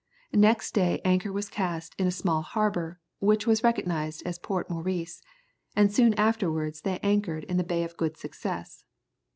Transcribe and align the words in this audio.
Next 0.33 0.73
day 0.73 0.99
anchor 1.05 1.31
was 1.31 1.47
cast 1.47 1.93
in 1.99 2.07
a 2.07 2.11
small 2.11 2.41
harbour, 2.41 2.99
which 3.19 3.45
was 3.45 3.63
recognized 3.63 4.23
as 4.25 4.39
Port 4.39 4.67
Maurice, 4.67 5.21
and 5.75 5.93
soon 5.93 6.15
afterwards 6.15 6.81
they 6.81 6.97
anchored 7.03 7.43
in 7.43 7.57
the 7.57 7.63
Bay 7.63 7.83
of 7.83 7.97
Good 7.97 8.17
Success. 8.17 8.83